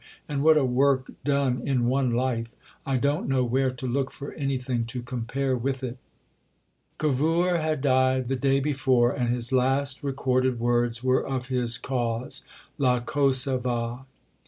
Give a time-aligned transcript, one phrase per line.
[0.27, 2.55] and what a work done in one life!
[2.87, 5.99] I don't know where to look for anything to compare with it.
[6.97, 12.41] Cavour had died the day before, and his last recorded words were of his Cause:
[12.79, 14.05] la cosa va.